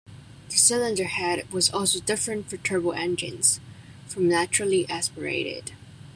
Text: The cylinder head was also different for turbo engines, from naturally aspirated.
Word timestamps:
The 0.49 0.57
cylinder 0.57 1.03
head 1.03 1.53
was 1.53 1.69
also 1.71 1.99
different 1.99 2.49
for 2.49 2.57
turbo 2.57 2.89
engines, 2.89 3.59
from 4.07 4.27
naturally 4.27 4.89
aspirated. 4.89 5.73